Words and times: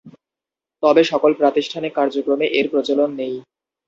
তবে 0.83 1.01
সকল 1.03 1.31
প্রাতিষ্ঠানিক 1.33 1.91
কার্যক্রমে 1.95 2.47
এর 2.51 2.65
প্রচলন 2.71 3.09
নেই। 3.15 3.33